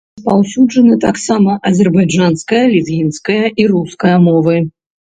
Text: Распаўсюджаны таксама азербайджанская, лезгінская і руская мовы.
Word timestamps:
Распаўсюджаны 0.19 0.95
таксама 1.03 1.51
азербайджанская, 1.71 2.65
лезгінская 2.75 3.41
і 3.61 3.71
руская 3.75 4.17
мовы. 4.29 4.63